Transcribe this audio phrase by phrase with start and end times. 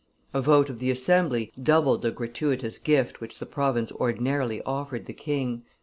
[0.33, 5.13] A vote of the assembly doubled the gratuitous gift which the province ordinarily offered the
[5.13, 5.61] king.